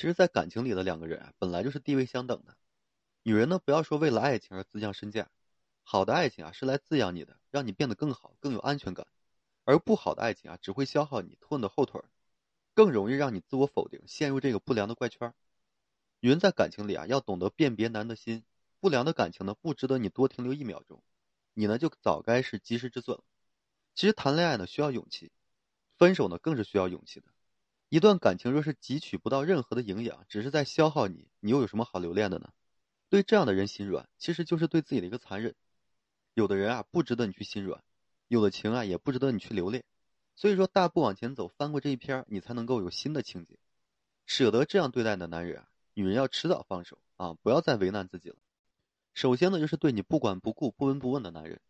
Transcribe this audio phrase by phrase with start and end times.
[0.00, 2.56] 其实，在感情里的两个人啊，本来就是地位相等的。
[3.22, 5.30] 女人呢，不要说为了爱情而自降身价，
[5.82, 9.04] 好的爱情啊，是来滋养你的，让你变得更好、更有安全感；
[9.64, 12.00] 而不好的爱情啊，只会消耗你、拖你的后腿，
[12.72, 15.34] 更容易让你自我否定，陷入这个不良的怪圈。
[16.20, 18.42] 女人在感情里啊，要懂得辨别男的心，
[18.80, 21.02] 不良的感情呢，不值得你多停留一秒钟，
[21.52, 23.24] 你呢，就早该是及时止损了。
[23.94, 25.30] 其实谈恋爱呢，需要勇气，
[25.98, 27.26] 分手呢，更是需要勇气的。
[27.90, 32.52] 一段感情若是汲取不到任何的营养，只是在消耗你，你又有什么好留恋的呢？
[33.08, 35.56] 对这样的人心软，其实就是对自己的一个残忍。
[36.34, 37.80] 有的人啊，不值得你去心软；
[38.28, 39.82] 有的情啊，也不值得你去留恋。
[40.36, 43.58] 所以说，大步往前走，翻过这一篇，你才能够有新的情节。
[44.24, 48.36] 舍得这样对待的男人啊，女人要迟早放手啊，不要再为难自己了。
[49.14, 51.60] 首先呢，就是对你不管不顾、不闻不问的男人。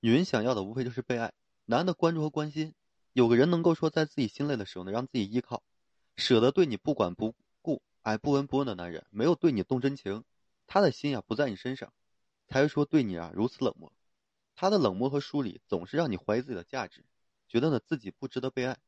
[0.00, 1.32] 女人想要的无非就是被爱，
[1.64, 2.74] 男的关注和关心。
[3.12, 5.64] 有个人能够说，在自己心累的时候呢，让自己依靠，
[6.16, 10.24] 舍得对你不管不顾，哎，不闻不问的男人，没有对你动真情，
[10.66, 11.92] 他的心呀不在你身上，
[12.46, 13.92] 才会说对你啊如此冷漠。
[14.54, 17.04] 他的冷漠和疏离，总是让你怀疑自己的价值，
[17.48, 18.78] 觉得呢自己不值得被爱。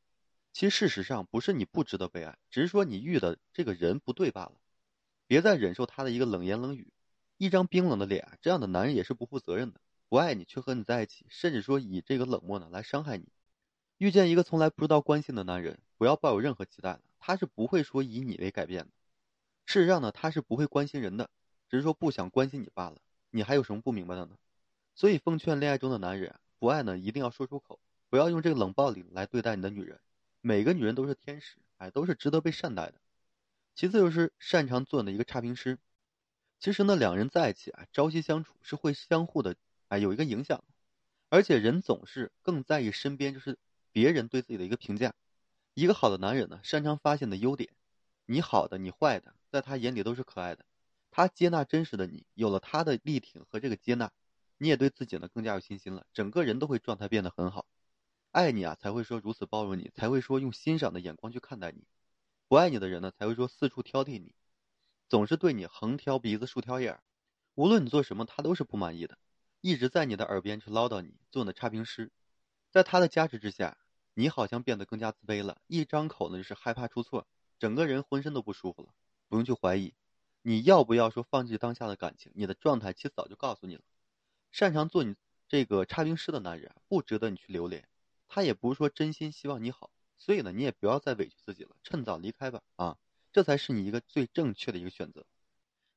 [0.52, 4.52] 其实事实上不是你不值得被爱，只是说你遇的这个人不对罢了。
[5.26, 6.92] 别再忍受他的一个冷言冷语，
[7.38, 13.26] 一张冰冷的脸，这样的男人也是不负责任的，不爱你却和你在一起，甚至说以这个冷漠呢来伤害你。
[14.02, 18.90] 遇见一个从来不知道关心的男人，不要抱有任何期待的，他是不会说以你为改变的。
[19.64, 21.30] 事实上呢，他是不会关心人的，
[21.68, 22.96] 只是说不想关心你罢了。
[23.30, 24.36] 你还有什么不明白的呢？
[24.96, 27.78] 所以奉劝恋爱中的男人，不爱呢一定要说出口，
[28.10, 30.00] 不要用这个冷暴力来对待你的女人。
[30.40, 32.94] 每个女人都是天使，哎，都是值得被善待的。
[33.76, 35.78] 其次就是擅长做你的一个差评师。
[36.58, 39.54] 其实呢，两人在一起啊，朝夕相处是会相互的，
[39.86, 40.64] 哎，有一个影响。
[41.28, 43.56] 而且人总是更在意身边就是。
[43.92, 45.14] 别人对自己的一个评价，
[45.74, 47.74] 一个好的男人呢，擅长发现的优点，
[48.24, 50.64] 你好的，你坏的，在他眼里都是可爱的。
[51.10, 54.10] 他接纳真实的你，有了他的力挺和这个接纳，
[54.56, 57.66] 你也对自己呢更加有信心了，整个人都会状态变得很好。
[58.30, 61.84] 爱你啊，才会说如此包容你，才会说用欣赏的眼光去看待你。
[62.48, 64.34] 不爱你的人呢，才会说四处挑剔你，
[65.06, 67.02] 总是对你横挑鼻子竖挑眼儿。
[67.56, 69.18] 无论你做什么，他都是不满意的，
[69.60, 72.10] 一直在你的耳边去唠叨你，做你的差评师。
[72.70, 73.76] 在他的加持之下。
[74.14, 77.26] 你好像变得更加自卑了，一张口呢就是害怕出错，
[77.58, 78.88] 整个人浑身都不舒服了。
[79.28, 79.94] 不用去怀疑，
[80.42, 82.30] 你要不要说放弃当下的感情？
[82.34, 83.82] 你的状态其实早就告诉你了。
[84.50, 85.14] 擅长做你
[85.48, 87.88] 这个差评师的男人不值得你去留恋，
[88.28, 92.62] 他也不是说真心希望你好，所以呢，你也不要再委屈自己了，趁早离开吧。
[92.76, 92.98] 啊，
[93.32, 95.24] 这才是你一个最正确的一个选择。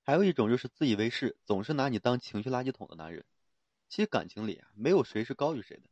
[0.04, 3.26] 还有一种就是自以为是，总是拿你当情绪垃圾桶的男人。
[3.90, 5.90] 其实感情里啊，没有谁是高于谁的。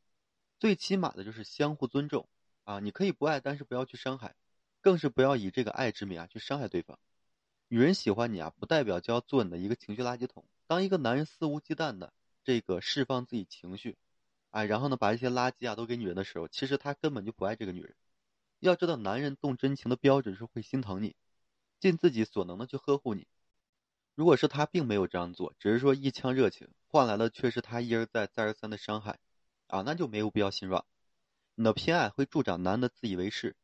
[0.64, 2.30] 最起码的就是相互尊重
[2.64, 2.80] 啊！
[2.80, 4.34] 你可以不爱，但是不要去伤害，
[4.80, 6.98] 更是不要以这个爱之名啊去伤害对方。
[7.68, 10.46] 女人喜欢你啊，不代表就要做你的一个情绪垃圾桶。
[10.66, 12.14] 当一个男人肆无忌惮的
[12.46, 13.98] 这个释放自己情绪，
[14.52, 17.94] 哎，然后呢把这些垃圾啊都给女人的时候，其实他根本就不爱这个女人。
[18.62, 21.14] 要知道，男人动真情的标准是会心疼你，
[21.82, 23.28] 尽自己所能的去呵护你。
[24.16, 29.20] 如果是他并没有这样做，只是说一腔热情换来的却是他一而再再而三的伤害。
[29.74, 30.86] 啊，那就没有必要心软。
[31.56, 33.56] 你的偏爱会助长男的自以为是，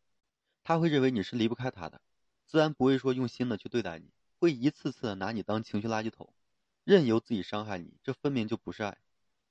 [0.64, 2.02] 他会认为你是离不开他的，
[2.48, 4.10] 自然不会说用心的去对待你，
[4.40, 6.34] 会一次次的拿你当情绪垃圾桶，
[6.84, 7.94] 任由自己伤害你。
[8.02, 8.98] 这分明就不是爱。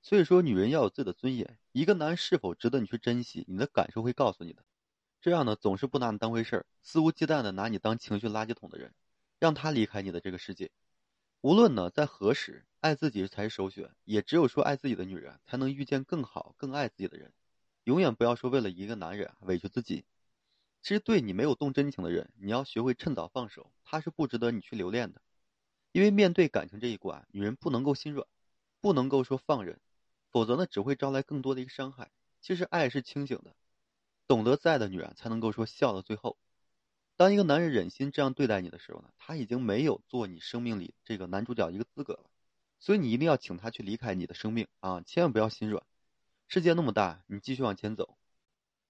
[0.01, 1.57] 所以说，女人要有自己的尊严。
[1.71, 4.65] 一个男人是否值得你去珍惜，你的感受会告诉你的。
[5.21, 8.93] 这样呢，总是不拿你当回事儿，肆无忌惮的拿你当情绪垃圾桶的人，
[9.39, 10.71] 让他离开你的这个世界。
[11.41, 13.95] 无论呢在何时，爱自己才是首选。
[14.03, 17.31] 也只有说爱自己的女人，才能遇见更好、更爱自己的人。
[17.85, 20.03] 永远不要说为了一个男人委屈自己。
[20.81, 25.21] 其实对你没有动真情的人，你要学会趁早放手，他是不值得你去留恋的。
[25.93, 28.27] 因为面对感情这一关，女人不能够心软，
[28.81, 29.79] 不能够说放任，
[30.29, 32.11] 否则呢只会招来更多的一个伤害。
[32.41, 33.55] 其实爱是清醒的，
[34.27, 36.37] 懂得在的女人才能够说笑到最后。
[37.19, 42.29] 当一个男人忍心这样对待你的时候呢，他已经没有做你生命里这个男主角一个资格了，
[42.79, 45.01] 所以你一定要请他去离开你的生命啊！
[45.01, 45.83] 千万不要心软，
[46.47, 48.17] 世界那么大，你继续往前走，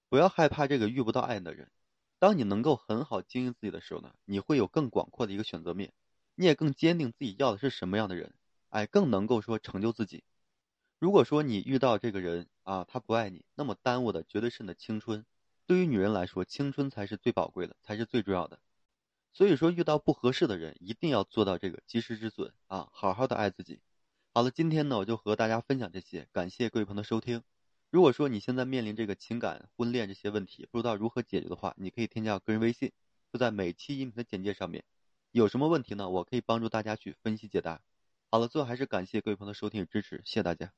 [0.08, 1.72] 不要害怕这个遇不到爱的人。
[2.20, 5.92] 当你能够很好经营自己的时候呢，你会有更广阔的一个选择面，
[6.36, 8.32] 你也更坚定自己要的是什么样的人，
[8.68, 10.22] 哎，更能够说成就自己。
[11.00, 15.26] 如果说你遇到这个人啊，他不爱你，那么耽误的绝对是你的青春。
[15.70, 18.58] 对于女人来说，青春才是最宝贵的，才是最重要的。
[19.32, 23.80] 所以说，遇到不合适的人，一定要做到这个及时止损啊，好好的爱自己。
[24.34, 27.44] 好了，今天呢，我就和大家分享这些，感谢各位朋友的收听。
[27.88, 32.90] 如果说你现在面临这个情感婚恋这些问题，不知道如何解决的话，你可以添加我个人微信，
[33.32, 34.82] 就在每期音频的简介上面。
[35.30, 36.10] 有什么问题呢？
[36.10, 37.80] 我可以帮助大家去分析解答。
[38.28, 40.72] 好了，最后还是感谢各位朋友的收听与支持，谢谢大家。